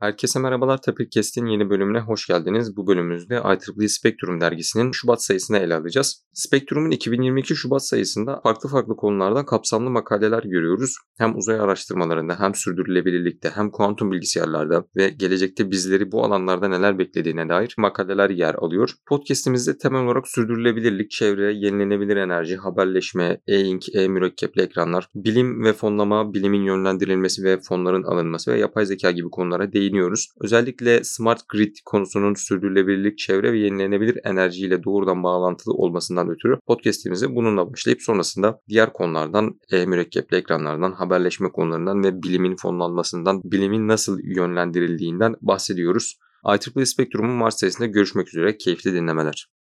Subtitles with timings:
[0.00, 0.82] Herkese merhabalar.
[0.82, 2.76] Tapir Kest'in yeni bölümüne hoş geldiniz.
[2.76, 6.24] Bu bölümümüzde IEEE Spectrum dergisinin Şubat sayısını ele alacağız.
[6.32, 10.96] Spectrum'un 2022 Şubat sayısında farklı farklı konularda kapsamlı makaleler görüyoruz.
[11.18, 17.48] Hem uzay araştırmalarında hem sürdürülebilirlikte hem kuantum bilgisayarlarda ve gelecekte bizleri bu alanlarda neler beklediğine
[17.48, 18.90] dair makaleler yer alıyor.
[19.08, 26.62] Podcast'imizde temel olarak sürdürülebilirlik, çevre, yenilenebilir enerji, haberleşme, e-ink, e-mürekkepli ekranlar, bilim ve fonlama, bilimin
[26.62, 30.28] yönlendirilmesi ve fonların alınması ve yapay zeka gibi konulara değiniyoruz değiniyoruz.
[30.40, 37.72] Özellikle smart grid konusunun sürdürülebilirlik, çevre ve yenilenebilir enerjiyle doğrudan bağlantılı olmasından ötürü podcast'imizi bununla
[37.72, 46.18] başlayıp sonrasında diğer konulardan, e-mürekkepli ekranlardan, haberleşme konularından ve bilimin fonlanmasından, bilimin nasıl yönlendirildiğinden bahsediyoruz.
[46.46, 48.56] IEEE Spektrum'un Mars sayısında görüşmek üzere.
[48.56, 49.55] Keyifli dinlemeler.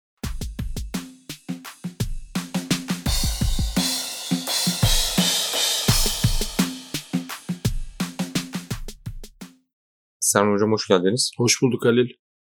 [10.32, 11.30] Serhan Hocam hoş geldiniz.
[11.38, 12.09] Hoş bulduk Halil.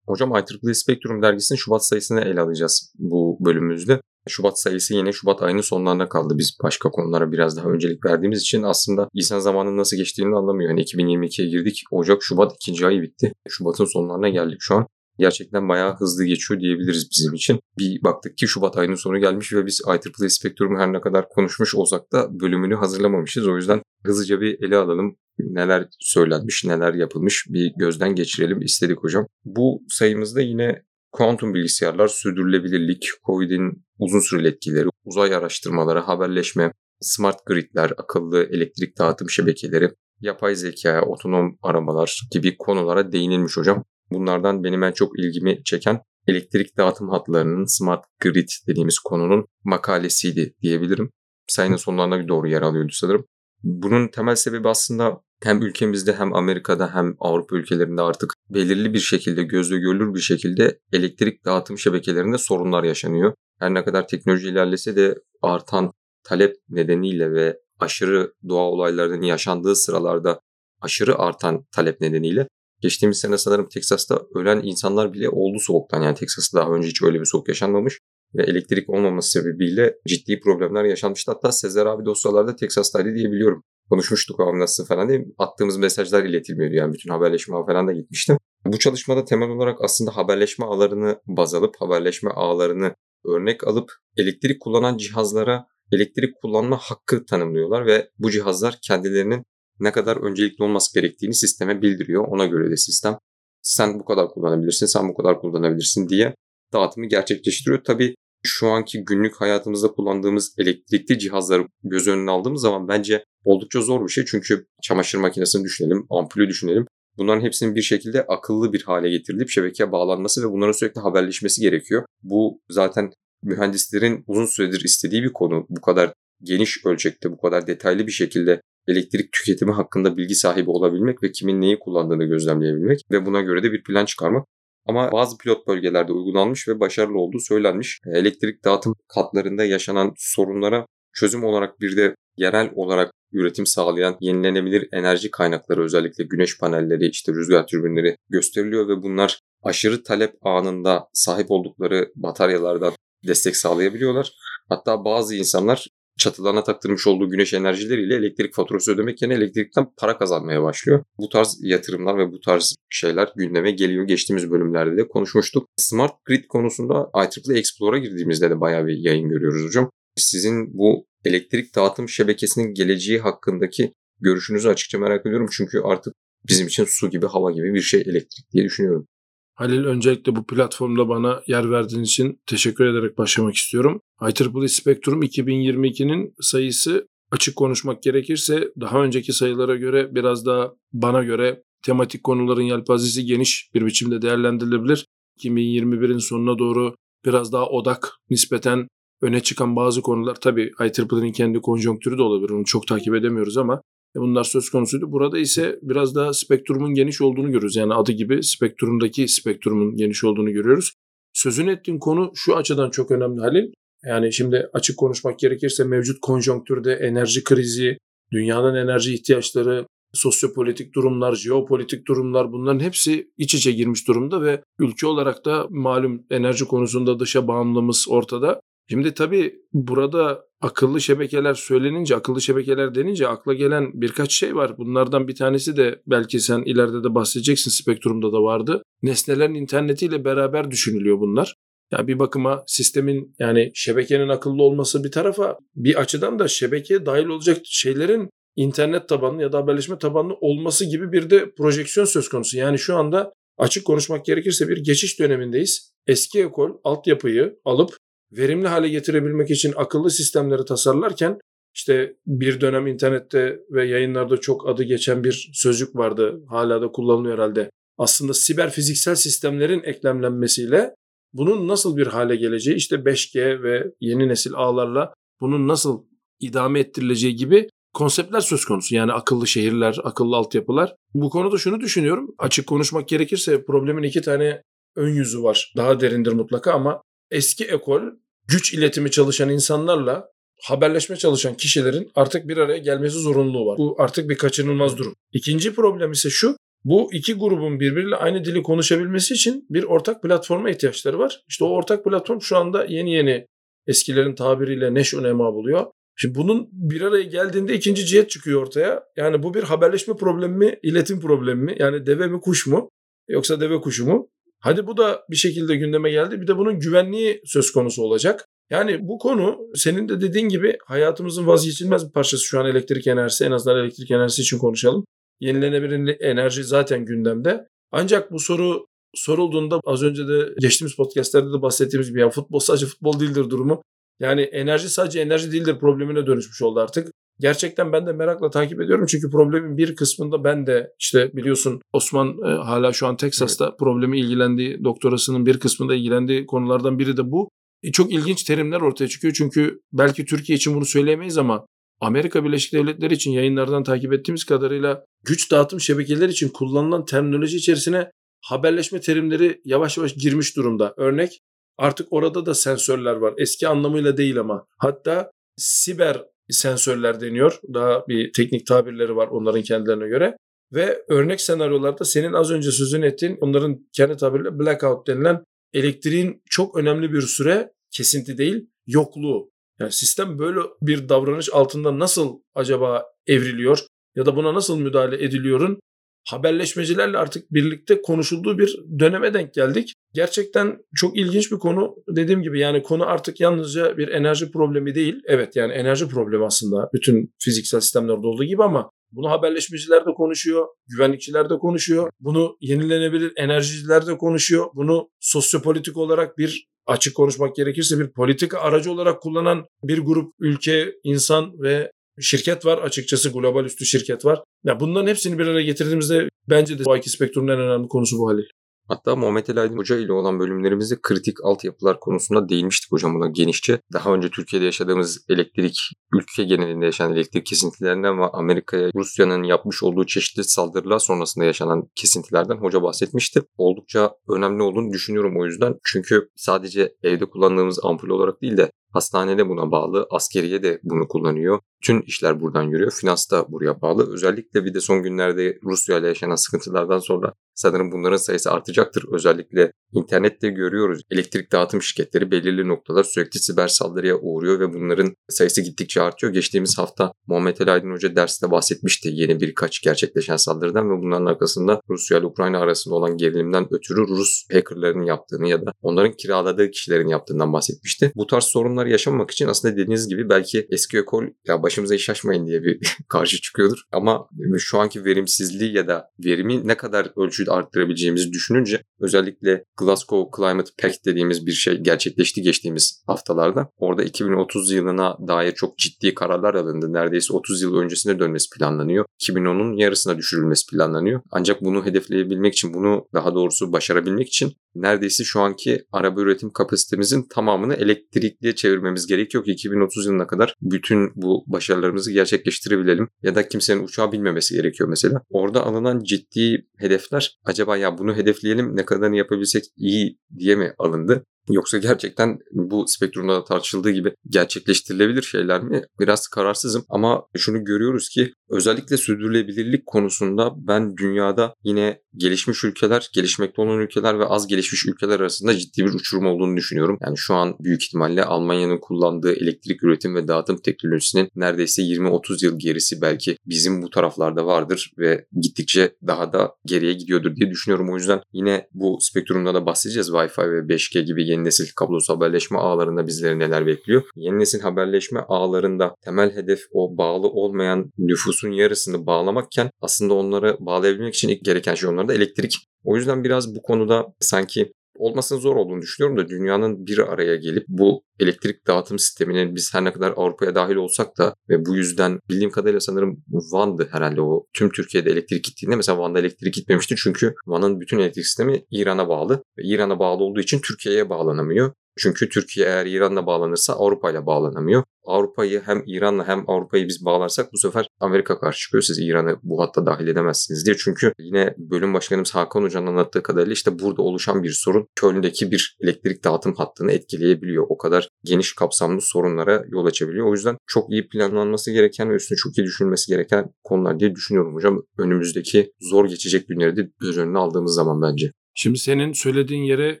[0.06, 4.00] Hocam IEEE Spectrum dergisinin Şubat sayısını ele alacağız bu bölümümüzde.
[4.28, 6.34] Şubat sayısı yine Şubat ayının sonlarına kaldı.
[6.38, 10.70] Biz başka konulara biraz daha öncelik verdiğimiz için aslında insan zamanın nasıl geçtiğini anlamıyor.
[10.70, 11.82] Yani 2022'ye girdik.
[11.90, 13.32] Ocak, Şubat ikinci ayı bitti.
[13.48, 14.86] Şubat'ın sonlarına geldik şu an.
[15.18, 17.60] Gerçekten bayağı hızlı geçiyor diyebiliriz bizim için.
[17.78, 21.74] Bir baktık ki Şubat ayının sonu gelmiş ve biz IEEE Spectrum'u her ne kadar konuşmuş
[21.74, 23.48] olsak da bölümünü hazırlamamışız.
[23.48, 29.26] O yüzden hızlıca bir ele alalım neler söylenmiş, neler yapılmış bir gözden geçirelim istedik hocam.
[29.44, 37.92] Bu sayımızda yine kuantum bilgisayarlar, sürdürülebilirlik, COVID'in uzun süreli etkileri, uzay araştırmaları, haberleşme, smart gridler,
[37.98, 43.84] akıllı elektrik dağıtım şebekeleri, yapay zeka, otonom arabalar gibi konulara değinilmiş hocam.
[44.10, 51.10] Bunlardan benim en çok ilgimi çeken elektrik dağıtım hatlarının smart grid dediğimiz konunun makalesiydi diyebilirim.
[51.46, 53.24] Sayının sonlarına doğru yer alıyordu sanırım.
[53.62, 59.42] Bunun temel sebebi aslında hem ülkemizde hem Amerika'da hem Avrupa ülkelerinde artık belirli bir şekilde
[59.42, 63.34] gözle görülür bir şekilde elektrik dağıtım şebekelerinde sorunlar yaşanıyor.
[63.58, 65.92] Her ne kadar teknoloji ilerlese de artan
[66.24, 70.40] talep nedeniyle ve aşırı doğa olaylarının yaşandığı sıralarda
[70.80, 72.48] aşırı artan talep nedeniyle
[72.80, 76.02] geçtiğimiz sene sanırım Teksas'ta ölen insanlar bile oldu soğuktan.
[76.02, 77.98] Yani Teksas'ta daha önce hiç öyle bir soğuk yaşanmamış
[78.34, 81.32] ve elektrik olmaması sebebiyle ciddi problemler yaşanmıştı.
[81.32, 86.74] Hatta Sezer abi dosyalarda Teksas'taydı diye biliyorum konuşmuştuk abi nasıl falan diye attığımız mesajlar iletilmiyordu
[86.74, 88.36] yani bütün haberleşme falan da gitmişti.
[88.66, 92.94] Bu çalışmada temel olarak aslında haberleşme ağlarını baz alıp haberleşme ağlarını
[93.26, 99.44] örnek alıp elektrik kullanan cihazlara elektrik kullanma hakkı tanımlıyorlar ve bu cihazlar kendilerinin
[99.80, 102.28] ne kadar öncelikli olması gerektiğini sisteme bildiriyor.
[102.28, 103.18] Ona göre de sistem
[103.62, 106.34] sen bu kadar kullanabilirsin, sen bu kadar kullanabilirsin diye
[106.72, 107.84] dağıtımı gerçekleştiriyor.
[107.84, 114.04] Tabii şu anki günlük hayatımızda kullandığımız elektrikli cihazları göz önüne aldığımız zaman bence oldukça zor
[114.04, 114.24] bir şey.
[114.24, 116.86] Çünkü çamaşır makinesini düşünelim, ampulü düşünelim.
[117.18, 122.04] Bunların hepsinin bir şekilde akıllı bir hale getirilip şebekeye bağlanması ve bunların sürekli haberleşmesi gerekiyor.
[122.22, 125.66] Bu zaten mühendislerin uzun süredir istediği bir konu.
[125.68, 131.22] Bu kadar geniş ölçekte, bu kadar detaylı bir şekilde elektrik tüketimi hakkında bilgi sahibi olabilmek
[131.22, 134.46] ve kimin neyi kullandığını gözlemleyebilmek ve buna göre de bir plan çıkarmak.
[134.86, 138.00] Ama bazı pilot bölgelerde uygulanmış ve başarılı olduğu söylenmiş.
[138.06, 140.86] Elektrik dağıtım katlarında yaşanan sorunlara
[141.20, 147.32] çözüm olarak bir de yerel olarak üretim sağlayan yenilenebilir enerji kaynakları özellikle güneş panelleri, işte
[147.32, 152.92] rüzgar türbinleri gösteriliyor ve bunlar aşırı talep anında sahip oldukları bataryalardan
[153.26, 154.32] destek sağlayabiliyorlar.
[154.68, 155.86] Hatta bazı insanlar
[156.18, 161.04] çatılarına taktırmış olduğu güneş enerjileriyle elektrik faturası ödemek yerine elektrikten para kazanmaya başlıyor.
[161.18, 164.04] Bu tarz yatırımlar ve bu tarz şeyler gündeme geliyor.
[164.04, 165.68] Geçtiğimiz bölümlerde de konuşmuştuk.
[165.76, 169.90] Smart Grid konusunda IEEE Explorer'a girdiğimizde de bayağı bir yayın görüyoruz hocam.
[170.16, 175.48] Sizin bu elektrik dağıtım şebekesinin geleceği hakkındaki görüşünüzü açıkça merak ediyorum.
[175.52, 176.14] Çünkü artık
[176.48, 179.06] bizim için su gibi hava gibi bir şey elektrik diye düşünüyorum.
[179.54, 184.00] Halil öncelikle bu platformda bana yer verdiğin için teşekkür ederek başlamak istiyorum.
[184.22, 191.62] IEEE Spectrum 2022'nin sayısı açık konuşmak gerekirse daha önceki sayılara göre biraz daha bana göre
[191.82, 195.06] tematik konuların yelpazesi geniş bir biçimde değerlendirilebilir.
[195.38, 196.94] 2021'in sonuna doğru
[197.24, 198.88] biraz daha odak nispeten
[199.22, 203.82] öne çıkan bazı konular tabii IEEE'nin kendi konjonktürü de olabilir onu çok takip edemiyoruz ama
[204.16, 205.12] e, bunlar söz konusuydu.
[205.12, 207.76] Burada ise biraz daha spektrumun geniş olduğunu görüyoruz.
[207.76, 210.92] Yani adı gibi spektrumdaki spektrumun geniş olduğunu görüyoruz.
[211.32, 213.72] Sözünü ettiğin konu şu açıdan çok önemli Halil.
[214.04, 217.98] Yani şimdi açık konuşmak gerekirse mevcut konjonktürde enerji krizi,
[218.32, 225.06] dünyanın enerji ihtiyaçları, sosyopolitik durumlar, jeopolitik durumlar bunların hepsi iç içe girmiş durumda ve ülke
[225.06, 228.60] olarak da malum enerji konusunda dışa bağımlılığımız ortada.
[228.90, 234.78] Şimdi tabii burada akıllı şebekeler söylenince, akıllı şebekeler denince akla gelen birkaç şey var.
[234.78, 238.82] Bunlardan bir tanesi de belki sen ileride de bahsedeceksin spektrumda da vardı.
[239.02, 241.54] Nesnelerin internetiyle beraber düşünülüyor bunlar.
[241.92, 247.26] Yani bir bakıma sistemin yani şebekenin akıllı olması bir tarafa bir açıdan da şebekeye dahil
[247.26, 252.58] olacak şeylerin internet tabanlı ya da haberleşme tabanlı olması gibi bir de projeksiyon söz konusu.
[252.58, 255.92] Yani şu anda açık konuşmak gerekirse bir geçiş dönemindeyiz.
[256.06, 257.96] Eski ekol altyapıyı alıp
[258.32, 261.38] verimli hale getirebilmek için akıllı sistemleri tasarlarken
[261.74, 266.40] işte bir dönem internette ve yayınlarda çok adı geçen bir sözcük vardı.
[266.48, 267.70] Hala da kullanılıyor herhalde.
[267.98, 270.94] Aslında siber fiziksel sistemlerin eklemlenmesiyle
[271.32, 276.04] bunun nasıl bir hale geleceği işte 5G ve yeni nesil ağlarla bunun nasıl
[276.40, 278.94] idame ettirileceği gibi konseptler söz konusu.
[278.94, 280.94] Yani akıllı şehirler, akıllı altyapılar.
[281.14, 282.34] Bu konuda şunu düşünüyorum.
[282.38, 284.62] Açık konuşmak gerekirse problemin iki tane
[284.96, 285.72] ön yüzü var.
[285.76, 288.02] Daha derindir mutlaka ama eski ekol
[288.48, 290.28] güç iletimi çalışan insanlarla
[290.62, 293.78] haberleşme çalışan kişilerin artık bir araya gelmesi zorunluluğu var.
[293.78, 295.14] Bu artık bir kaçınılmaz durum.
[295.32, 296.56] İkinci problem ise şu.
[296.84, 301.42] Bu iki grubun birbiriyle aynı dili konuşabilmesi için bir ortak platforma ihtiyaçları var.
[301.48, 303.46] İşte o ortak platform şu anda yeni yeni
[303.86, 305.86] eskilerin tabiriyle neş önema buluyor.
[306.16, 309.04] Şimdi bunun bir araya geldiğinde ikinci cihet çıkıyor ortaya.
[309.16, 311.76] Yani bu bir haberleşme problemi mi, iletim problemi mi?
[311.78, 312.88] Yani deve mi kuş mu?
[313.28, 314.28] Yoksa deve kuşu mu?
[314.60, 316.40] Hadi bu da bir şekilde gündeme geldi.
[316.40, 318.44] Bir de bunun güvenliği söz konusu olacak.
[318.70, 323.44] Yani bu konu senin de dediğin gibi hayatımızın vazgeçilmez bir parçası şu an elektrik enerjisi.
[323.44, 325.04] En azından elektrik enerjisi için konuşalım.
[325.40, 327.66] Yenilenebilir enerji zaten gündemde.
[327.92, 332.86] Ancak bu soru sorulduğunda az önce de geçtiğimiz podcastlerde de bahsettiğimiz gibi ya futbol sadece
[332.86, 333.82] futbol değildir durumu.
[334.20, 337.12] Yani enerji sadece enerji değildir problemine dönüşmüş oldu artık.
[337.40, 342.28] Gerçekten ben de merakla takip ediyorum çünkü problemin bir kısmında ben de işte biliyorsun Osman
[342.28, 343.78] e, hala şu an Texas'ta evet.
[343.78, 347.48] problemi ilgilendiği doktorasının bir kısmında ilgilendiği konulardan biri de bu.
[347.82, 351.66] E, çok ilginç terimler ortaya çıkıyor çünkü belki Türkiye için bunu söyleyemeyiz ama
[352.00, 358.10] Amerika Birleşik Devletleri için yayınlardan takip ettiğimiz kadarıyla güç dağıtım şebekeleri için kullanılan terminoloji içerisine
[358.44, 360.94] haberleşme terimleri yavaş yavaş girmiş durumda.
[360.96, 361.40] Örnek
[361.78, 363.34] artık orada da sensörler var.
[363.38, 364.66] Eski anlamıyla değil ama.
[364.78, 367.60] Hatta siber sensörler deniyor.
[367.74, 370.36] Daha bir teknik tabirleri var onların kendilerine göre.
[370.72, 376.76] Ve örnek senaryolarda senin az önce sözünü ettiğin onların kendi tabiriyle blackout denilen elektriğin çok
[376.76, 379.50] önemli bir süre kesinti değil yokluğu.
[379.80, 383.86] Yani sistem böyle bir davranış altında nasıl acaba evriliyor
[384.16, 385.80] ya da buna nasıl müdahale ediliyorun
[386.28, 389.94] haberleşmecilerle artık birlikte konuşulduğu bir döneme denk geldik.
[390.14, 391.94] Gerçekten çok ilginç bir konu.
[392.16, 395.20] Dediğim gibi yani konu artık yalnızca bir enerji problemi değil.
[395.26, 400.66] Evet yani enerji problemi aslında bütün fiziksel sistemlerde olduğu gibi ama bunu haberleşmeciler de konuşuyor,
[400.86, 402.10] güvenlikçiler de konuşuyor.
[402.20, 404.66] Bunu yenilenebilir enerjiciler de konuşuyor.
[404.74, 410.94] Bunu sosyopolitik olarak bir açık konuşmak gerekirse bir politika aracı olarak kullanan bir grup ülke,
[411.04, 414.42] insan ve şirket var açıkçası global üstü şirket var.
[414.64, 418.28] Ya bunların hepsini bir araya getirdiğimizde bence de bu iki spektrumun en önemli konusu bu
[418.28, 418.44] Halil.
[418.88, 423.80] Hatta Muhammed El Aydın Hoca ile olan bölümlerimizde kritik altyapılar konusunda değinmiştik hocam buna genişçe.
[423.92, 425.78] Daha önce Türkiye'de yaşadığımız elektrik,
[426.14, 432.56] ülke genelinde yaşanan elektrik kesintilerinden ve Amerika'ya Rusya'nın yapmış olduğu çeşitli saldırılar sonrasında yaşanan kesintilerden
[432.56, 433.42] hoca bahsetmişti.
[433.58, 435.74] Oldukça önemli olduğunu düşünüyorum o yüzden.
[435.84, 441.60] Çünkü sadece evde kullandığımız ampul olarak değil de Hastanede buna bağlı, askeriye de bunu kullanıyor.
[441.84, 442.90] Tüm işler buradan yürüyor.
[442.90, 444.12] Finans da buraya bağlı.
[444.12, 449.04] Özellikle bir de son günlerde Rusya ile yaşanan sıkıntılardan sonra sanırım bunların sayısı artacaktır.
[449.12, 451.02] Özellikle internette görüyoruz.
[451.10, 456.32] Elektrik dağıtım şirketleri belirli noktalar sürekli siber saldırıya uğruyor ve bunların sayısı gittikçe artıyor.
[456.32, 461.80] Geçtiğimiz hafta Muhammed El Aydın Hoca derste bahsetmişti yeni birkaç gerçekleşen saldırıdan ve bunların arkasında
[461.90, 467.08] Rusya ile Ukrayna arasında olan gerilimden ötürü Rus hackerların yaptığını ya da onların kiraladığı kişilerin
[467.08, 468.12] yaptığından bahsetmişti.
[468.16, 472.46] Bu tarz sorunlar yaşamamak için aslında dediğiniz gibi belki eski ekol ya başımıza iş açmayın
[472.46, 473.78] diye bir karşı çıkıyordur.
[473.92, 474.28] Ama
[474.58, 481.06] şu anki verimsizliği ya da verimi ne kadar ölçüde arttırabileceğimizi düşününce özellikle Glasgow Climate Pact
[481.06, 483.70] dediğimiz bir şey gerçekleşti geçtiğimiz haftalarda.
[483.76, 486.92] Orada 2030 yılına dair çok ciddi kararlar alındı.
[486.92, 489.04] Neredeyse 30 yıl öncesine dönmesi planlanıyor.
[489.20, 491.20] 2010'un yarısına düşürülmesi planlanıyor.
[491.30, 497.22] Ancak bunu hedefleyebilmek için, bunu daha doğrusu başarabilmek için neredeyse şu anki araba üretim kapasitemizin
[497.22, 503.08] tamamını elektrikliye çevirmemiz gerekiyor ki 2030 yılına kadar bütün bu başarılarımızı gerçekleştirebilelim.
[503.22, 505.22] Ya da kimsenin uçağı bilmemesi gerekiyor mesela.
[505.30, 511.24] Orada alınan ciddi hedefler acaba ya bunu hedefleyelim ne kadarını yapabilsek iyi diye mi alındı?
[511.48, 515.82] Yoksa gerçekten bu spektrumda da tartışıldığı gibi gerçekleştirilebilir şeyler mi?
[516.00, 523.62] Biraz kararsızım ama şunu görüyoruz ki özellikle sürdürülebilirlik konusunda ben dünyada yine gelişmiş ülkeler, gelişmekte
[523.62, 526.98] olan ülkeler ve az gelişmiş ülkeler arasında ciddi bir uçurum olduğunu düşünüyorum.
[527.02, 532.58] Yani şu an büyük ihtimalle Almanya'nın kullandığı elektrik üretim ve dağıtım teknolojisinin neredeyse 20-30 yıl
[532.58, 537.92] gerisi belki bizim bu taraflarda vardır ve gittikçe daha da geriye gidiyordur diye düşünüyorum.
[537.92, 540.08] O yüzden yine bu spektrumda da bahsedeceğiz.
[540.08, 544.02] Wi-Fi ve 5G gibi yeni nesil kablosuz haberleşme ağlarında bizleri neler bekliyor.
[544.16, 551.14] Yeni nesil haberleşme ağlarında temel hedef o bağlı olmayan nüfusun yarısını bağlamakken aslında onları bağlayabilmek
[551.14, 552.54] için ilk gereken şey onlarda elektrik.
[552.84, 557.64] O yüzden biraz bu konuda sanki olmasının zor olduğunu düşünüyorum da dünyanın bir araya gelip
[557.68, 562.20] bu elektrik dağıtım sisteminin biz her ne kadar Avrupa'ya dahil olsak da ve bu yüzden
[562.30, 567.34] bildiğim kadarıyla sanırım Van'dı herhalde o tüm Türkiye'de elektrik gittiğinde mesela Van'da elektrik gitmemişti çünkü
[567.46, 571.72] Van'ın bütün elektrik sistemi İran'a bağlı İran'a bağlı olduğu için Türkiye'ye bağlanamıyor.
[571.98, 574.82] Çünkü Türkiye eğer İran'la bağlanırsa Avrupa ile bağlanamıyor.
[575.08, 578.82] Avrupa'yı hem İran'la hem Avrupa'yı biz bağlarsak bu sefer Amerika karşı çıkıyor.
[578.82, 580.76] Siz İran'ı bu hatta dahil edemezsiniz diye.
[580.76, 585.76] Çünkü yine bölüm başkanımız Hakan Hoca'nın anlattığı kadarıyla işte burada oluşan bir sorun Köln'deki bir
[585.80, 587.66] elektrik dağıtım hattını etkileyebiliyor.
[587.68, 590.26] O kadar geniş kapsamlı sorunlara yol açabiliyor.
[590.26, 594.54] O yüzden çok iyi planlanması gereken ve üstüne çok iyi düşünülmesi gereken konular diye düşünüyorum
[594.54, 594.82] hocam.
[594.98, 598.32] Önümüzdeki zor geçecek günleri de göz önüne aldığımız zaman bence.
[598.60, 600.00] Şimdi senin söylediğin yere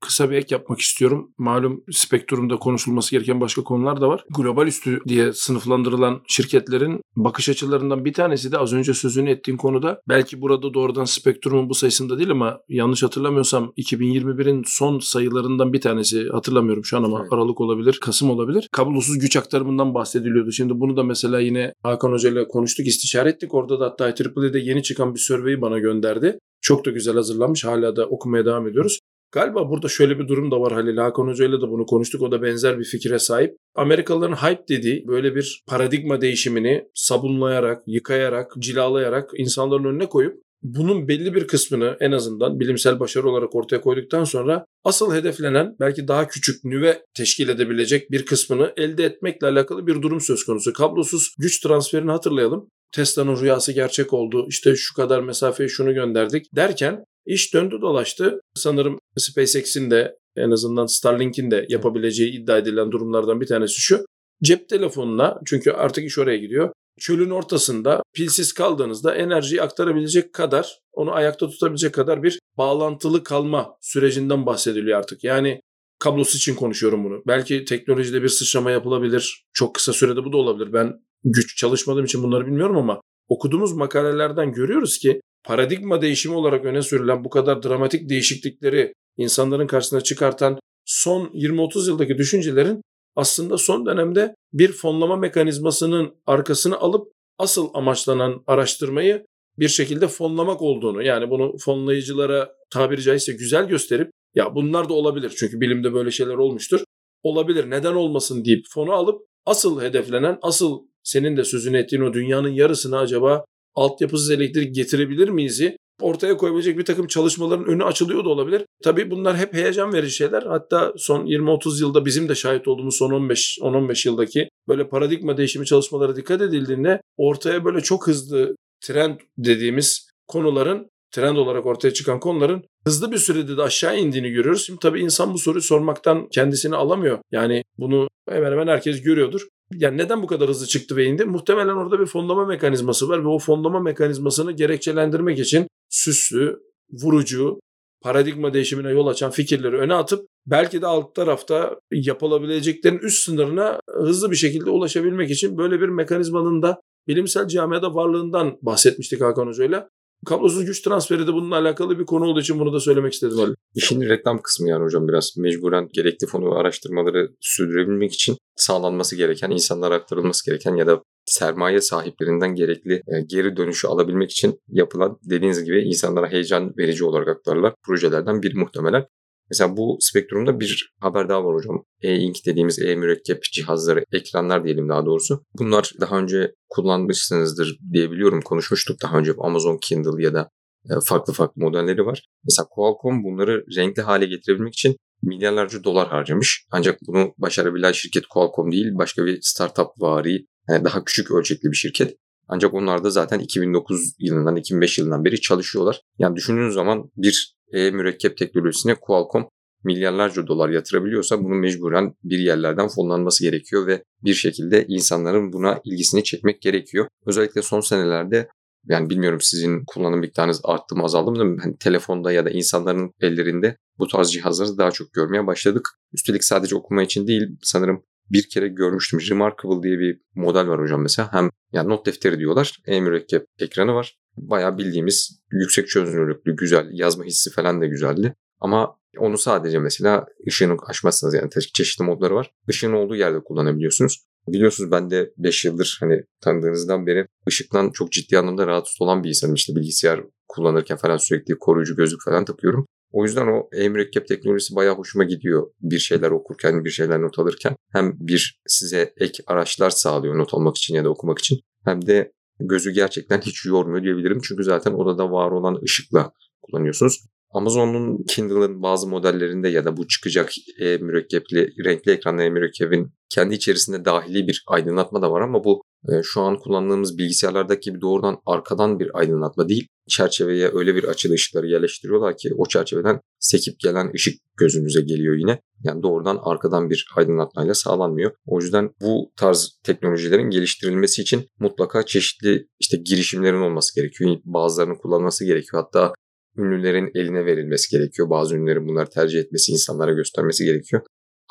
[0.00, 1.34] kısa bir ek yapmak istiyorum.
[1.38, 4.24] Malum spektrumda konuşulması gereken başka konular da var.
[4.36, 10.00] Global üstü diye sınıflandırılan şirketlerin bakış açılarından bir tanesi de az önce sözünü ettiğin konuda
[10.08, 16.28] belki burada doğrudan spektrumun bu sayısında değil ama yanlış hatırlamıyorsam 2021'in son sayılarından bir tanesi
[16.28, 17.32] hatırlamıyorum şu an ama evet.
[17.32, 18.68] Aralık olabilir, Kasım olabilir.
[18.72, 20.52] Kablosuz güç aktarımından bahsediliyordu.
[20.52, 23.54] Şimdi bunu da mesela yine Hakan Hoca ile konuştuk, istişare ettik.
[23.54, 26.38] Orada da hatta IEEE'de yeni çıkan bir survey bana gönderdi.
[26.66, 27.64] Çok da güzel hazırlanmış.
[27.64, 28.98] Hala da okumaya devam ediyoruz.
[29.32, 32.22] Galiba burada şöyle bir durum da var Halil Hakan Hoca ile de bunu konuştuk.
[32.22, 33.56] O da benzer bir fikre sahip.
[33.74, 41.34] Amerikalıların hype dediği böyle bir paradigma değişimini sabunlayarak, yıkayarak, cilalayarak insanların önüne koyup bunun belli
[41.34, 46.64] bir kısmını en azından bilimsel başarı olarak ortaya koyduktan sonra asıl hedeflenen belki daha küçük
[46.64, 50.72] nüve teşkil edebilecek bir kısmını elde etmekle alakalı bir durum söz konusu.
[50.72, 52.68] Kablosuz güç transferini hatırlayalım.
[52.92, 54.46] Tesla'nın rüyası gerçek oldu.
[54.48, 58.40] İşte şu kadar mesafeyi şunu gönderdik derken iş döndü dolaştı.
[58.54, 64.04] Sanırım SpaceX'in de en azından Starlink'in de yapabileceği iddia edilen durumlardan bir tanesi şu.
[64.42, 66.72] Cep telefonuna çünkü artık iş oraya gidiyor.
[67.00, 74.46] Çölün ortasında pilsiz kaldığınızda enerjiyi aktarabilecek kadar, onu ayakta tutabilecek kadar bir bağlantılı kalma sürecinden
[74.46, 75.24] bahsediliyor artık.
[75.24, 75.60] Yani
[75.98, 77.22] kablosu için konuşuyorum bunu.
[77.26, 79.44] Belki teknolojide bir sıçrama yapılabilir.
[79.52, 80.72] Çok kısa sürede bu da olabilir.
[80.72, 80.92] Ben
[81.26, 87.24] güç çalışmadığım için bunları bilmiyorum ama okuduğumuz makalelerden görüyoruz ki paradigma değişimi olarak öne sürülen
[87.24, 92.82] bu kadar dramatik değişiklikleri insanların karşısına çıkartan son 20-30 yıldaki düşüncelerin
[93.16, 99.26] aslında son dönemde bir fonlama mekanizmasının arkasını alıp asıl amaçlanan araştırmayı
[99.58, 105.34] bir şekilde fonlamak olduğunu yani bunu fonlayıcılara tabiri caizse güzel gösterip ya bunlar da olabilir
[105.36, 106.80] çünkü bilimde böyle şeyler olmuştur.
[107.22, 112.48] Olabilir neden olmasın deyip fonu alıp asıl hedeflenen asıl senin de sözünü ettiğin o dünyanın
[112.48, 113.44] yarısını acaba
[113.74, 118.62] altyapısız elektrik getirebilir miyiz'i ortaya koyabilecek bir takım çalışmaların önü açılıyor da olabilir.
[118.84, 120.42] Tabii bunlar hep heyecan verici şeyler.
[120.42, 125.66] Hatta son 20-30 yılda bizim de şahit olduğumuz son 15 15 yıldaki böyle paradigma değişimi
[125.66, 132.64] çalışmalara dikkat edildiğinde ortaya böyle çok hızlı trend dediğimiz konuların trend olarak ortaya çıkan konuların
[132.84, 134.66] hızlı bir sürede de aşağı indiğini görüyoruz.
[134.66, 137.18] Şimdi tabii insan bu soruyu sormaktan kendisini alamıyor.
[137.30, 139.48] Yani bunu hemen hemen herkes görüyordur.
[139.74, 141.24] Yani neden bu kadar hızlı çıktı ve indi?
[141.24, 146.58] Muhtemelen orada bir fonlama mekanizması var ve o fonlama mekanizmasını gerekçelendirmek için süslü,
[146.92, 147.60] vurucu,
[148.00, 154.30] paradigma değişimine yol açan fikirleri öne atıp belki de alt tarafta yapılabileceklerin üst sınırına hızlı
[154.30, 159.88] bir şekilde ulaşabilmek için böyle bir mekanizmanın da bilimsel camiada varlığından bahsetmiştik Hakan Hoca.
[160.26, 163.54] Kablosuz güç transferi de bununla alakalı bir konu olduğu için bunu da söylemek istedim Ali.
[163.74, 169.94] İşin reklam kısmı yani hocam biraz mecburen gerekli fonu araştırmaları sürdürebilmek için sağlanması gereken, insanlara
[169.94, 175.82] aktarılması gereken ya da sermaye sahiplerinden gerekli e, geri dönüşü alabilmek için yapılan dediğiniz gibi
[175.82, 179.06] insanlara heyecan verici olarak aktarılan projelerden biri muhtemelen.
[179.50, 181.84] Mesela bu spektrumda bir haber daha var hocam.
[182.02, 185.44] E-ink dediğimiz e-mürekkep cihazları, ekranlar diyelim daha doğrusu.
[185.58, 188.40] Bunlar daha önce kullanmışsınızdır diyebiliyorum.
[188.40, 190.50] Konuşmuştuk daha önce Amazon Kindle ya da
[190.84, 192.22] e, farklı farklı modelleri var.
[192.44, 196.66] Mesela Qualcomm bunları renkli hale getirebilmek için milyarlarca dolar harcamış.
[196.70, 201.76] Ancak bunu başarabilen şirket Qualcomm değil, başka bir startup vari, yani daha küçük ölçekli bir
[201.76, 202.16] şirket.
[202.48, 206.00] Ancak onlar da zaten 2009 yılından 2005 yılından beri çalışıyorlar.
[206.18, 209.48] Yani düşündüğünüz zaman bir e mürekkep teknolojisine Qualcomm
[209.84, 216.24] milyarlarca dolar yatırabiliyorsa bunun mecburen bir yerlerden fonlanması gerekiyor ve bir şekilde insanların buna ilgisini
[216.24, 217.06] çekmek gerekiyor.
[217.26, 218.48] Özellikle son senelerde
[218.88, 223.76] yani bilmiyorum sizin kullanım miktarınız arttı mı azaldı mı hani telefonda ya da insanların ellerinde
[223.98, 225.88] bu tarz cihazları daha çok görmeye başladık.
[226.12, 229.20] Üstelik sadece okuma için değil sanırım bir kere görmüştüm.
[229.30, 231.32] Remarkable diye bir model var hocam mesela.
[231.32, 232.76] Hem yani not defteri diyorlar.
[232.86, 234.18] E-mürekkep ekranı var.
[234.36, 238.34] Bayağı bildiğimiz yüksek çözünürlüklü, güzel, yazma hissi falan da güzeldi.
[238.60, 242.50] Ama onu sadece mesela ışığını açmazsanız yani çeşitli modları var.
[242.68, 244.26] Işığın olduğu yerde kullanabiliyorsunuz.
[244.48, 249.28] Biliyorsunuz ben de 5 yıldır hani tanıdığınızdan beri ışıktan çok ciddi anlamda rahatsız olan bir
[249.28, 249.54] insanım.
[249.54, 252.86] İşte bilgisayar kullanırken falan sürekli koruyucu gözlük falan takıyorum.
[253.16, 255.70] O yüzden o e-mürekkep teknolojisi bayağı hoşuma gidiyor.
[255.80, 257.76] Bir şeyler okurken, bir şeyler not alırken.
[257.92, 261.58] Hem bir size ek araçlar sağlıyor not almak için ya da okumak için.
[261.84, 264.40] Hem de gözü gerçekten hiç yormuyor diyebilirim.
[264.44, 266.32] Çünkü zaten odada var olan ışıkla
[266.62, 267.26] kullanıyorsunuz.
[267.56, 274.04] Amazon'un Kindle'ın bazı modellerinde ya da bu çıkacak e mürekkepli renkli ekranlı mürekkebin kendi içerisinde
[274.04, 279.00] dahili bir aydınlatma da var ama bu e, şu an kullandığımız bilgisayarlardaki gibi doğrudan arkadan
[279.00, 279.88] bir aydınlatma değil.
[280.08, 285.60] Çerçeveye öyle bir açılı ışıkları yerleştiriyorlar ki o çerçeveden sekip gelen ışık gözünüze geliyor yine.
[285.84, 288.30] Yani doğrudan arkadan bir aydınlatmayla sağlanmıyor.
[288.46, 294.36] O yüzden bu tarz teknolojilerin geliştirilmesi için mutlaka çeşitli işte girişimlerin olması gerekiyor.
[294.44, 295.82] Bazılarını kullanması gerekiyor.
[295.82, 296.12] Hatta
[296.58, 298.30] ünlülerin eline verilmesi gerekiyor.
[298.30, 301.02] Bazı ünlülerin bunları tercih etmesi, insanlara göstermesi gerekiyor.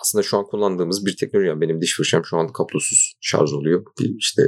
[0.02, 1.48] Aslında şu an kullandığımız bir teknoloji.
[1.48, 3.86] Yani benim diş fırçam şu an kablosuz şarj oluyor.
[4.00, 4.44] Bir işte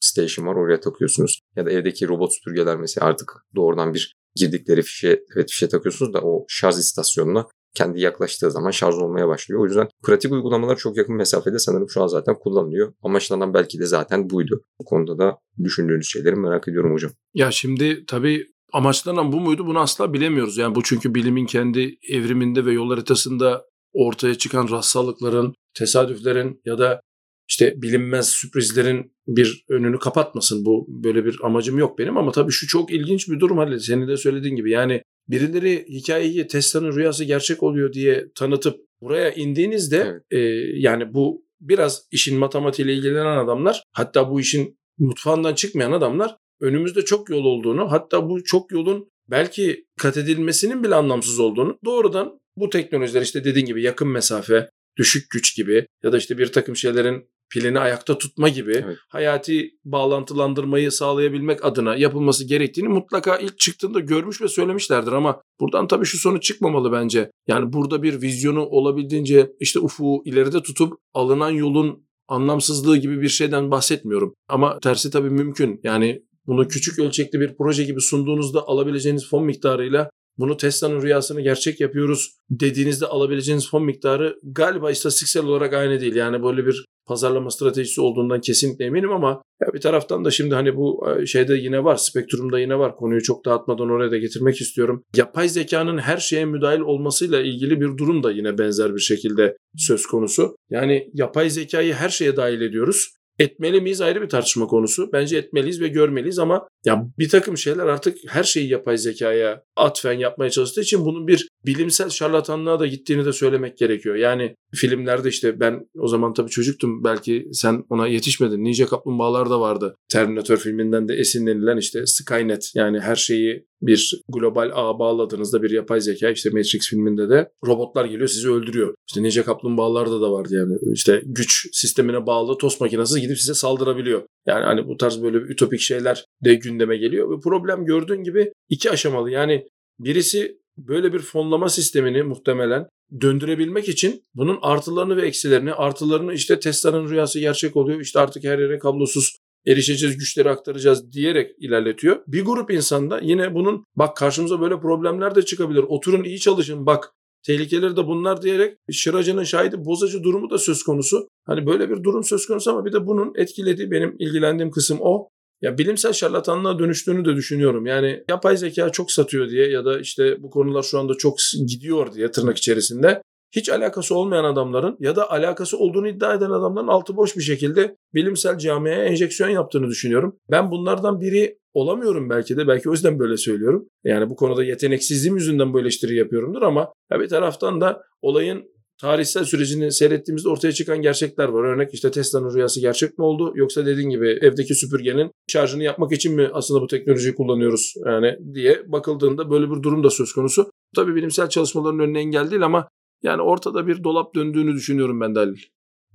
[0.00, 1.40] station var oraya takıyorsunuz.
[1.56, 6.20] Ya da evdeki robot süpürgeler mesela artık doğrudan bir girdikleri fişe, evet fişe takıyorsunuz da
[6.20, 9.60] o şarj istasyonuna kendi yaklaştığı zaman şarj olmaya başlıyor.
[9.60, 12.92] O yüzden pratik uygulamalar çok yakın mesafede sanırım şu an zaten kullanılıyor.
[13.02, 14.62] Amaçlanan belki de zaten buydu.
[14.80, 17.12] Bu konuda da düşündüğünüz şeyleri merak ediyorum hocam.
[17.34, 18.46] Ya şimdi tabii
[18.76, 20.56] amaçlanan bu muydu bunu asla bilemiyoruz.
[20.56, 27.00] Yani bu çünkü bilimin kendi evriminde ve yol haritasında ortaya çıkan rastsallıkların, tesadüflerin ya da
[27.48, 30.64] işte bilinmez sürprizlerin bir önünü kapatmasın.
[30.64, 33.78] Bu böyle bir amacım yok benim ama tabii şu çok ilginç bir durum Halil.
[33.78, 39.96] Senin de söylediğin gibi yani birileri hikayeyi Tesla'nın rüyası gerçek oluyor diye tanıtıp buraya indiğinizde
[39.96, 40.22] evet.
[40.30, 40.38] e,
[40.78, 47.30] yani bu biraz işin matematiğiyle ilgilenen adamlar hatta bu işin mutfağından çıkmayan adamlar önümüzde çok
[47.30, 53.22] yol olduğunu hatta bu çok yolun belki kat edilmesinin bile anlamsız olduğunu doğrudan bu teknolojiler
[53.22, 57.78] işte dediğin gibi yakın mesafe, düşük güç gibi ya da işte bir takım şeylerin pilini
[57.78, 58.96] ayakta tutma gibi evet.
[59.08, 66.06] hayati bağlantılandırmayı sağlayabilmek adına yapılması gerektiğini mutlaka ilk çıktığında görmüş ve söylemişlerdir ama buradan tabii
[66.06, 67.30] şu sonuç çıkmamalı bence.
[67.46, 73.70] Yani burada bir vizyonu olabildiğince işte ufuğu ileride tutup alınan yolun anlamsızlığı gibi bir şeyden
[73.70, 74.34] bahsetmiyorum.
[74.48, 75.80] Ama tersi tabii mümkün.
[75.82, 81.80] Yani bunu küçük ölçekli bir proje gibi sunduğunuzda alabileceğiniz fon miktarıyla bunu Tesla'nın rüyasını gerçek
[81.80, 86.14] yapıyoruz dediğinizde alabileceğiniz fon miktarı galiba istatistiksel olarak aynı değil.
[86.14, 90.76] Yani böyle bir pazarlama stratejisi olduğundan kesinlikle eminim ama ya bir taraftan da şimdi hani
[90.76, 92.96] bu e, şeyde yine var, spektrumda yine var.
[92.96, 95.04] Konuyu çok dağıtmadan oraya da getirmek istiyorum.
[95.16, 100.06] Yapay zekanın her şeye müdahil olmasıyla ilgili bir durum da yine benzer bir şekilde söz
[100.06, 100.56] konusu.
[100.70, 103.16] Yani yapay zekayı her şeye dahil ediyoruz.
[103.38, 105.12] Etmeli miyiz ayrı bir tartışma konusu.
[105.12, 110.12] Bence etmeliyiz ve görmeliyiz ama ya bir takım şeyler artık her şeyi yapay zekaya atfen
[110.12, 114.16] yapmaya çalıştığı için bunun bir bilimsel şarlatanlığa da gittiğini de söylemek gerekiyor.
[114.16, 118.64] Yani filmlerde işte ben o zaman tabii çocuktum belki sen ona yetişmedin.
[118.64, 119.96] Ninja Kaplumbağalar da vardı.
[120.08, 126.00] Terminator filminden de esinlenilen işte Skynet yani her şeyi bir global ağ bağladığınızda bir yapay
[126.00, 128.94] zeka işte Matrix filminde de robotlar geliyor sizi öldürüyor.
[129.08, 134.22] İşte Ninja Kaplumbağalarda da vardı yani işte güç sistemine bağlı tost makinesi gidip size saldırabiliyor.
[134.46, 138.90] Yani hani bu tarz böyle ütopik şeyler de gündeme geliyor ve problem gördüğün gibi iki
[138.90, 139.30] aşamalı.
[139.30, 139.66] Yani
[139.98, 142.88] birisi böyle bir fonlama sistemini muhtemelen
[143.20, 148.00] döndürebilmek için bunun artılarını ve eksilerini, artılarını işte Tesla'nın rüyası gerçek oluyor.
[148.00, 149.36] İşte artık her yere kablosuz
[149.66, 152.16] erişeceğiz, güçleri aktaracağız diyerek ilerletiyor.
[152.26, 155.82] Bir grup insanda yine bunun bak karşımıza böyle problemler de çıkabilir.
[155.82, 157.12] Oturun iyi çalışın bak
[157.46, 161.28] tehlikeleri de bunlar diyerek şıracının şahidi bozacı durumu da söz konusu.
[161.46, 165.28] Hani böyle bir durum söz konusu ama bir de bunun etkilediği benim ilgilendiğim kısım o.
[165.62, 167.86] Ya bilimsel şarlatanlığa dönüştüğünü de düşünüyorum.
[167.86, 172.12] Yani yapay zeka çok satıyor diye ya da işte bu konular şu anda çok gidiyor
[172.12, 177.16] diye tırnak içerisinde hiç alakası olmayan adamların ya da alakası olduğunu iddia eden adamların altı
[177.16, 180.36] boş bir şekilde bilimsel camiaya enjeksiyon yaptığını düşünüyorum.
[180.50, 182.68] Ben bunlardan biri olamıyorum belki de.
[182.68, 183.88] Belki o yüzden böyle söylüyorum.
[184.04, 188.64] Yani bu konuda yeteneksizliğim yüzünden bu eleştiri yapıyorumdur ama bir taraftan da olayın
[189.00, 191.64] tarihsel sürecini seyrettiğimizde ortaya çıkan gerçekler var.
[191.64, 196.34] Örnek işte Tesla'nın rüyası gerçek mi oldu yoksa dediğin gibi evdeki süpürgenin şarjını yapmak için
[196.34, 200.70] mi aslında bu teknolojiyi kullanıyoruz yani diye bakıldığında böyle bir durum da söz konusu.
[200.96, 202.88] Tabii bilimsel çalışmaların önüne engel değil ama
[203.22, 205.62] Yani ortada bir dolap döndüğünü düşünüyorum ben de Halil.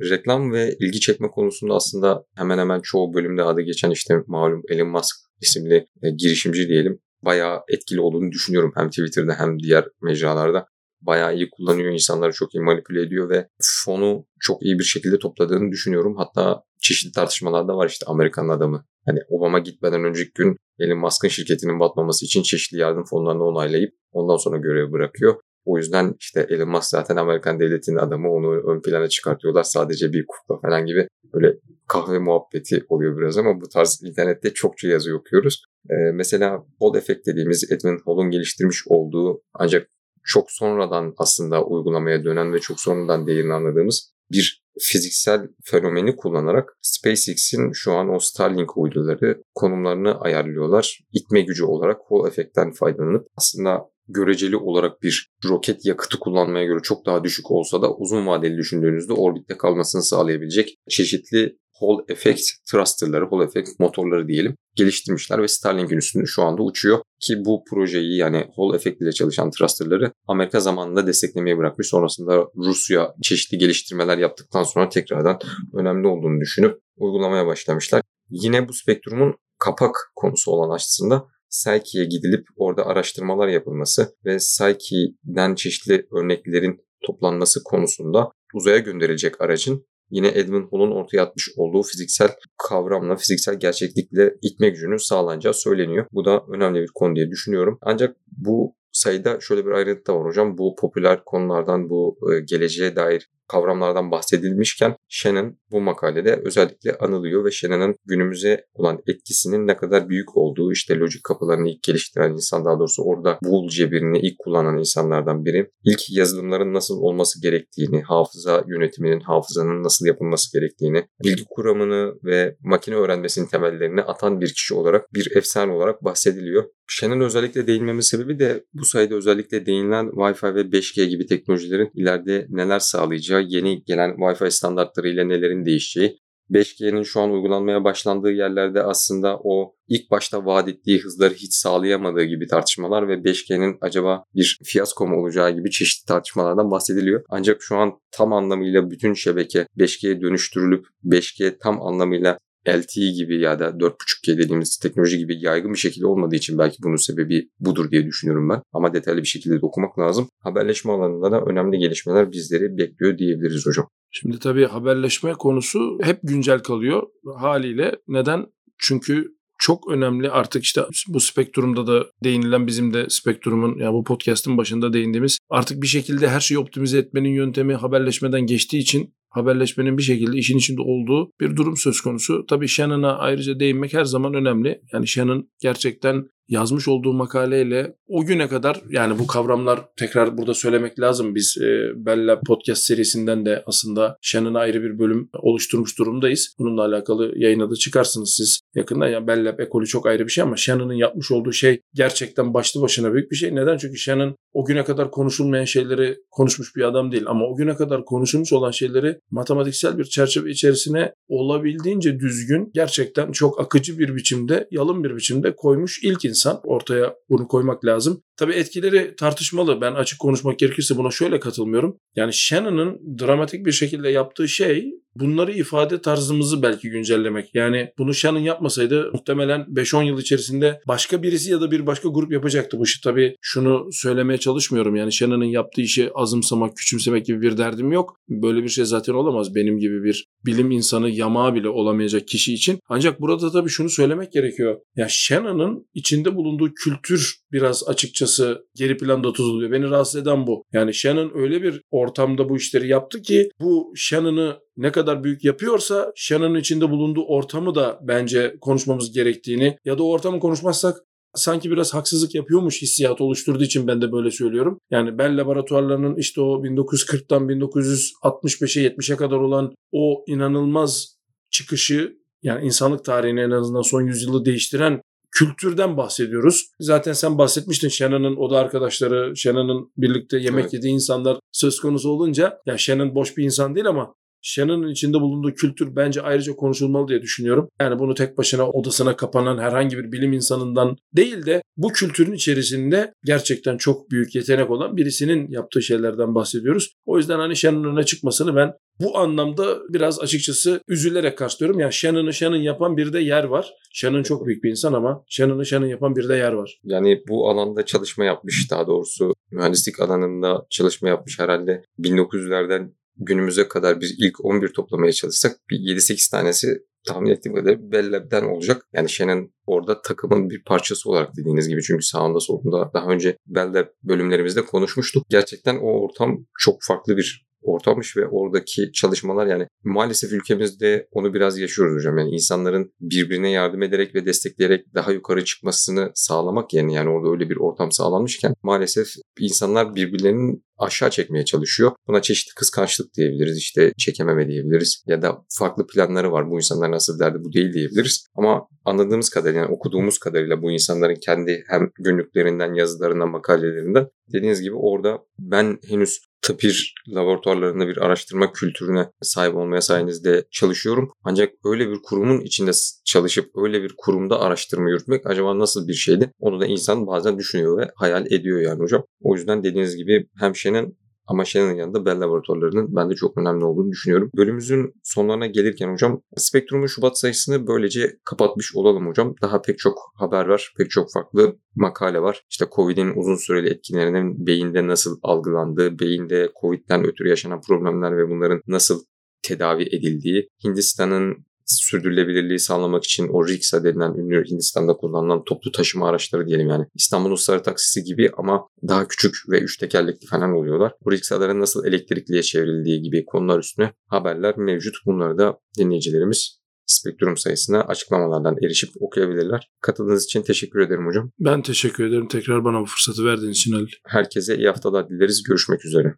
[0.09, 4.89] Reklam ve ilgi çekme konusunda aslında hemen hemen çoğu bölümde adı geçen işte malum Elon
[4.89, 10.67] Musk isimli e, girişimci diyelim bayağı etkili olduğunu düşünüyorum hem Twitter'da hem diğer mecralarda.
[11.01, 15.71] Bayağı iyi kullanıyor, insanları çok iyi manipüle ediyor ve fonu çok iyi bir şekilde topladığını
[15.71, 16.15] düşünüyorum.
[16.17, 18.85] Hatta çeşitli tartışmalarda var işte Amerikan adamı.
[19.05, 24.37] Hani Obama gitmeden önceki gün Elon Musk'ın şirketinin batmaması için çeşitli yardım fonlarını onaylayıp ondan
[24.37, 25.35] sonra görevi bırakıyor.
[25.65, 29.63] O yüzden işte Elon Musk zaten Amerikan devletinin adamı onu ön plana çıkartıyorlar.
[29.63, 34.87] Sadece bir kukla falan gibi böyle kahve muhabbeti oluyor biraz ama bu tarz internette çokça
[34.87, 35.63] yazı okuyoruz.
[35.89, 39.87] Ee, mesela Hall Effect dediğimiz Edwin Hall'un geliştirmiş olduğu ancak
[40.23, 47.71] çok sonradan aslında uygulamaya dönen ve çok sonradan değerini anladığımız bir fiziksel fenomeni kullanarak SpaceX'in
[47.73, 50.99] şu an o Starlink uyduları konumlarını ayarlıyorlar.
[51.13, 57.05] İtme gücü olarak Hall Effect'ten faydalanıp aslında göreceli olarak bir roket yakıtı kullanmaya göre çok
[57.05, 62.41] daha düşük olsa da uzun vadeli düşündüğünüzde orbitte kalmasını sağlayabilecek çeşitli Hall Effect
[62.71, 66.99] thrusterları, Hall Effect motorları diyelim geliştirmişler ve Starlink'in üstünde şu anda uçuyor.
[67.19, 71.87] Ki bu projeyi yani Hall Effect ile çalışan thrusterları Amerika zamanında desteklemeye bırakmış.
[71.87, 75.39] Sonrasında Rusya çeşitli geliştirmeler yaptıktan sonra tekrardan
[75.73, 78.01] önemli olduğunu düşünüp uygulamaya başlamışlar.
[78.29, 86.07] Yine bu spektrumun kapak konusu olan aslında Psyche'ye gidilip orada araştırmalar yapılması ve Psyche'den çeşitli
[86.11, 93.59] örneklerin toplanması konusunda uzaya gönderilecek aracın yine Edwin Hall'un ortaya atmış olduğu fiziksel kavramla, fiziksel
[93.59, 96.05] gerçeklikle itme gücünün sağlanacağı söyleniyor.
[96.11, 97.77] Bu da önemli bir konu diye düşünüyorum.
[97.81, 100.57] Ancak bu sayıda şöyle bir ayrıntı da var hocam.
[100.57, 107.51] Bu popüler konulardan, bu e, geleceğe dair kavramlardan bahsedilmişken Shannon bu makalede özellikle anılıyor ve
[107.51, 112.79] Shannon'ın günümüze olan etkisinin ne kadar büyük olduğu işte lojik kapılarını ilk geliştiren insan daha
[112.79, 115.71] doğrusu orada Boole cebirini ilk kullanan insanlardan biri.
[115.83, 122.95] İlk yazılımların nasıl olması gerektiğini, hafıza yönetiminin, hafızanın nasıl yapılması gerektiğini, bilgi kuramını ve makine
[122.95, 126.63] öğrenmesinin temellerini atan bir kişi olarak bir efsane olarak bahsediliyor.
[126.87, 132.47] Shannon özellikle değinmemin sebebi de bu sayede özellikle değinilen Wi-Fi ve 5G gibi teknolojilerin ileride
[132.49, 136.19] neler sağlayacağı, yeni gelen Wi-Fi standartları ile nelerin değişeceği,
[136.51, 142.23] 5G'nin şu an uygulanmaya başlandığı yerlerde aslında o ilk başta vaat ettiği hızları hiç sağlayamadığı
[142.23, 147.23] gibi tartışmalar ve 5G'nin acaba bir fiyasko mu olacağı gibi çeşitli tartışmalardan bahsediliyor.
[147.29, 153.59] Ancak şu an tam anlamıyla bütün şebeke 5G'ye dönüştürülüp 5G tam anlamıyla LTE gibi ya
[153.59, 158.05] da 4.5G dediğimiz teknoloji gibi yaygın bir şekilde olmadığı için belki bunun sebebi budur diye
[158.05, 158.61] düşünüyorum ben.
[158.73, 160.29] Ama detaylı bir şekilde de okumak lazım.
[160.39, 163.87] Haberleşme alanında da önemli gelişmeler bizleri bekliyor diyebiliriz hocam.
[164.11, 167.03] Şimdi tabii haberleşme konusu hep güncel kalıyor
[167.37, 167.95] haliyle.
[168.07, 168.45] Neden?
[168.77, 169.27] Çünkü
[169.61, 174.57] çok önemli artık işte bu spektrumda da değinilen bizim de spektrumun ya yani bu podcast'ın
[174.57, 180.03] başında değindiğimiz artık bir şekilde her şeyi optimize etmenin yöntemi haberleşmeden geçtiği için haberleşmenin bir
[180.03, 182.45] şekilde işin içinde olduğu bir durum söz konusu.
[182.49, 184.81] Tabii Shannon'a ayrıca değinmek her zaman önemli.
[184.93, 190.99] Yani Shannon gerçekten yazmış olduğu makaleyle o güne kadar yani bu kavramlar tekrar burada söylemek
[190.99, 191.35] lazım.
[191.35, 196.55] Biz e, Bella Podcast serisinden de aslında Shannon'a ayrı bir bölüm oluşturmuş durumdayız.
[196.59, 199.07] Bununla alakalı yayına da çıkarsınız siz yakında.
[199.07, 203.13] Ya Bella ekolü çok ayrı bir şey ama Shannon'ın yapmış olduğu şey gerçekten başlı başına
[203.13, 203.55] büyük bir şey.
[203.55, 203.77] Neden?
[203.77, 208.05] Çünkü Shannon o güne kadar konuşulmayan şeyleri konuşmuş bir adam değil ama o güne kadar
[208.05, 215.03] konuşulmuş olan şeyleri matematiksel bir çerçeve içerisine olabildiğince düzgün, gerçekten çok akıcı bir biçimde, yalın
[215.03, 216.59] bir biçimde koymuş ilk insan.
[216.63, 218.23] Ortaya bunu koymak lazım.
[218.37, 219.81] Tabii etkileri tartışmalı.
[219.81, 221.97] Ben açık konuşmak gerekirse buna şöyle katılmıyorum.
[222.15, 227.55] Yani Shannon'ın dramatik bir şekilde yaptığı şey bunları ifade tarzımızı belki güncellemek.
[227.55, 232.31] Yani bunu Shannon yapmasaydı muhtemelen 5-10 yıl içerisinde başka birisi ya da bir başka grup
[232.31, 233.01] yapacaktı bu işi.
[233.01, 234.95] Tabii şunu söylemeye çalışmıyorum.
[234.95, 238.15] Yani Shannon'ın yaptığı işi azımsamak, küçümsemek gibi bir derdim yok.
[238.29, 242.79] Böyle bir şey zaten olamaz benim gibi bir bilim insanı yamağı bile olamayacak kişi için.
[242.89, 244.77] Ancak burada tabii şunu söylemek gerekiyor.
[244.95, 249.71] Ya Shannon'ın içinde bulunduğu kültür biraz açıkçası geri planda tutuluyor.
[249.71, 250.63] Beni rahatsız eden bu.
[250.73, 256.11] Yani Shannon öyle bir ortamda bu işleri yaptı ki bu Shannon'ı ne kadar büyük yapıyorsa
[256.15, 260.97] Shannon'ın içinde bulunduğu ortamı da bence konuşmamız gerektiğini ya da o ortamı konuşmazsak
[261.35, 264.79] sanki biraz haksızlık yapıyormuş hissiyat oluşturduğu için ben de böyle söylüyorum.
[264.91, 271.17] Yani ben laboratuvarlarının işte o 1940'tan 1965'e 70'e kadar olan o inanılmaz
[271.51, 276.71] çıkışı yani insanlık tarihini en azından son yüzyılı değiştiren kültürden bahsediyoruz.
[276.79, 280.73] Zaten sen bahsetmiştin Shannon'ın o da arkadaşları, Shannon'ın birlikte yemek evet.
[280.73, 285.53] yediği insanlar söz konusu olunca ya Shannon boş bir insan değil ama Shannon'ın içinde bulunduğu
[285.53, 287.69] kültür bence ayrıca konuşulmalı diye düşünüyorum.
[287.81, 293.13] Yani bunu tek başına odasına kapanan herhangi bir bilim insanından değil de bu kültürün içerisinde
[293.25, 296.93] gerçekten çok büyük yetenek olan birisinin yaptığı şeylerden bahsediyoruz.
[297.05, 301.79] O yüzden hani Shannon'ın öne çıkmasını ben bu anlamda biraz açıkçası üzülerek karşılıyorum.
[301.79, 303.73] Yani Shannon'ı Shannon yapan bir de yer var.
[303.93, 306.79] Shannon çok büyük bir insan ama Shannon'ı Shannon yapan bir de yer var.
[306.83, 314.01] Yani bu alanda çalışma yapmış daha doğrusu mühendislik alanında çalışma yapmış herhalde 1900'lerden günümüze kadar
[314.01, 316.67] biz ilk 11 toplamaya çalışsak bir 7-8 tanesi
[317.07, 318.87] tahmin ettiğim kadarıyla Bell Lab'den olacak.
[318.93, 323.73] Yani Shannon orada takımın bir parçası olarak dediğiniz gibi çünkü sağında solunda daha önce Bell
[323.73, 325.25] Lab bölümlerimizde konuşmuştuk.
[325.29, 331.59] Gerçekten o ortam çok farklı bir ortammış ve oradaki çalışmalar yani maalesef ülkemizde onu biraz
[331.59, 332.17] yaşıyoruz hocam.
[332.17, 337.49] Yani insanların birbirine yardım ederek ve destekleyerek daha yukarı çıkmasını sağlamak yerine yani orada öyle
[337.49, 339.07] bir ortam sağlanmışken maalesef
[339.39, 341.91] insanlar birbirlerinin aşağı çekmeye çalışıyor.
[342.07, 346.49] Buna çeşitli kıskançlık diyebiliriz, işte çekememe diyebiliriz ya da farklı planları var.
[346.49, 348.27] Bu insanlar nasıl derdi bu değil diyebiliriz.
[348.35, 354.75] Ama anladığımız kadarıyla, yani okuduğumuz kadarıyla bu insanların kendi hem günlüklerinden, yazılarından, makalelerinden dediğiniz gibi
[354.75, 361.11] orada ben henüz tıpir laboratuvarlarında bir araştırma kültürüne sahip olmaya sayenizde çalışıyorum.
[361.23, 362.71] Ancak öyle bir kurumun içinde
[363.05, 366.33] çalışıp öyle bir kurumda araştırma yürütmek acaba nasıl bir şeydi?
[366.39, 369.03] Onu da insan bazen düşünüyor ve hayal ediyor yani hocam.
[369.21, 373.91] O yüzden dediğiniz gibi hem Şen'in ama Shannon'ın yanında Bell laboratuvarlarının bende çok önemli olduğunu
[373.91, 374.31] düşünüyorum.
[374.35, 379.35] Bölümümüzün sonlarına gelirken hocam Spektrum'un Şubat sayısını böylece kapatmış olalım hocam.
[379.41, 382.45] Daha pek çok haber var, pek çok farklı makale var.
[382.49, 388.61] İşte Covid'in uzun süreli etkilerinin beyinde nasıl algılandığı, beyinde Covid'den ötürü yaşanan problemler ve bunların
[388.67, 389.03] nasıl
[389.43, 391.45] tedavi edildiği, Hindistan'ın
[391.79, 396.85] sürdürülebilirliği sağlamak için o riksa denilen ünlü Hindistan'da kullanılan toplu taşıma araçları diyelim yani.
[396.95, 400.93] İstanbul'un sarı taksisi gibi ama daha küçük ve üç tekerlekli falan oluyorlar.
[401.05, 404.95] Bu riksaların nasıl elektrikliye çevrildiği gibi konular üstüne haberler mevcut.
[405.05, 409.69] Bunları da dinleyicilerimiz spektrum sayısına açıklamalardan erişip okuyabilirler.
[409.81, 411.31] Katıldığınız için teşekkür ederim hocam.
[411.39, 412.27] Ben teşekkür ederim.
[412.27, 413.87] Tekrar bana bu fırsatı verdiğin için Ali.
[414.07, 415.43] Herkese iyi haftalar dileriz.
[415.43, 416.15] Görüşmek üzere.